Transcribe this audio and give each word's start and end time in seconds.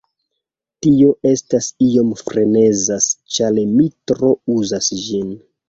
Tio 0.85 1.09
estas 1.31 1.67
iom 1.89 2.09
frenezas 2.23 3.11
ĉar 3.37 3.57
mi 3.77 3.89
tro 4.15 4.35
uzas 4.59 4.93
ĝin. 5.07 5.33